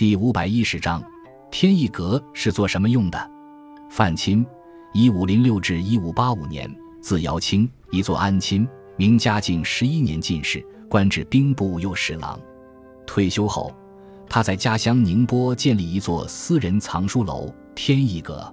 [0.00, 1.04] 第五百一十章，
[1.50, 3.30] 天意阁是做什么用的？
[3.90, 4.42] 范钦，
[4.94, 8.66] 一五零六至一五八五年，字尧卿，一作安亲，
[8.96, 12.40] 明嘉靖十一年进士，官至兵部右侍郎。
[13.06, 13.74] 退休后，
[14.26, 18.50] 他在家乡宁波建立一座私人藏书楼——天意阁。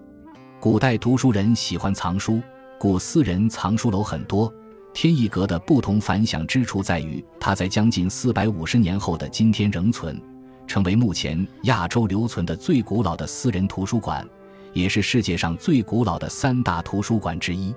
[0.60, 2.42] 古代读书人喜欢藏书，
[2.78, 4.54] 故私人藏书楼很多。
[4.94, 10.22] 天意阁的不同凡响之处在于，它在将近四百五十年后的今天仍存，
[10.68, 14.28] 成为目前亚洲留存的最古老的私人图书馆，
[14.74, 17.74] 也是世界上最古老的三大图书馆之一。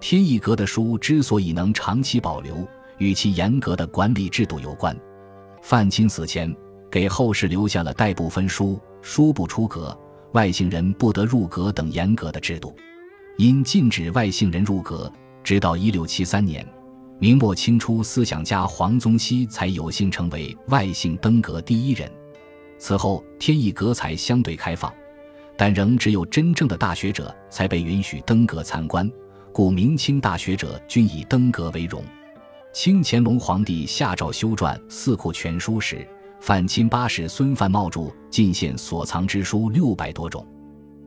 [0.00, 2.66] 天意阁的书之所以能长期保留，
[2.98, 4.96] 与其严格的管理制度有关。
[5.60, 6.52] 范钦死前
[6.90, 9.96] 给后世留下了代不分书、书不出阁、
[10.32, 12.74] 外姓人不得入阁等严格的制度，
[13.36, 15.10] 因禁止外姓人入阁。
[15.44, 16.66] 直到一六七三年，
[17.18, 22.10] 明末清初思想家黄宗羲才有幸成为外姓登阁第一人。
[22.84, 24.92] 此后，天意阁才相对开放，
[25.56, 29.08] 但仍只有真正的大学者才被允许登阁参观，
[29.52, 32.02] 故明清大学者均以登阁为荣。
[32.72, 36.04] 清乾隆皇帝下诏修撰《四库全书》时，
[36.40, 40.44] 范钦八世孙范茂著进献所藏之书六百多种，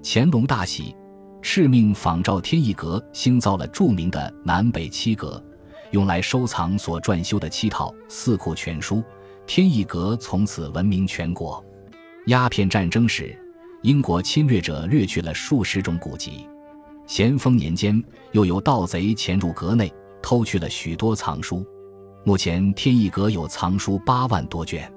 [0.01, 0.95] 乾隆大喜。
[1.43, 5.43] 敕命仿照天意阁兴造了著名的南北七阁，
[5.91, 9.03] 用来收藏所撰修的七套四库全书。
[9.47, 11.63] 天意阁从此闻名全国。
[12.27, 13.37] 鸦片战争时，
[13.83, 16.47] 英国侵略者掠去了数十种古籍。
[17.05, 21.65] 咸丰年间，又有盗贼潜入阁内，偷去了许多藏书。
[22.23, 24.91] 目前，天意阁有藏书八万多卷，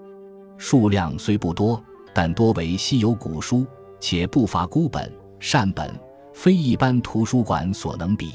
[0.56, 1.82] 数量虽不多，
[2.14, 3.66] 但多为稀有古书，
[4.00, 5.94] 且不乏孤本善本。
[6.32, 8.32] 非一般图书馆所能比。